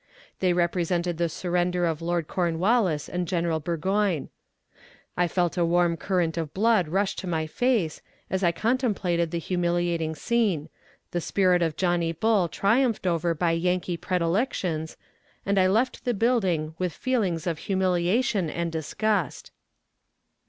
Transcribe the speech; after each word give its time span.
They 0.39 0.51
represented 0.51 1.19
the 1.19 1.29
surrender 1.29 1.85
of 1.85 2.01
Lord 2.01 2.27
Cornwallis 2.27 3.07
and 3.07 3.27
General 3.27 3.59
Burgoyne. 3.59 4.29
I 5.15 5.27
felt 5.27 5.59
a 5.59 5.63
warm 5.63 5.95
current 5.95 6.37
of 6.39 6.55
blood 6.55 6.87
rush 6.87 7.15
to 7.17 7.27
my 7.27 7.45
face, 7.45 8.01
as 8.27 8.43
I 8.43 8.51
contemplated 8.51 9.29
the 9.29 9.37
humiliating 9.37 10.15
scene 10.15 10.69
the 11.11 11.21
spirit 11.21 11.61
of 11.61 11.77
Johnny 11.77 12.13
Bull 12.13 12.47
triumphed 12.47 13.05
over 13.05 13.37
my 13.39 13.51
Yankee 13.51 13.95
predilections 13.95 14.97
and 15.45 15.59
I 15.59 15.67
left 15.67 16.03
the 16.03 16.15
building 16.15 16.73
with 16.79 16.93
feelings 16.93 17.45
of 17.45 17.59
humiliation 17.59 18.49
and 18.49 18.71
disgust. 18.71 19.51